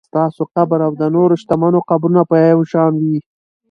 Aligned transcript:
ستاسو 0.07 0.41
قبر 0.55 0.79
او 0.87 0.93
د 1.01 1.03
نورو 1.15 1.33
شتمنو 1.41 1.79
قبرونه 1.89 2.21
به 2.29 2.35
یو 2.53 2.61
شان 2.71 2.93
وي. 3.03 3.17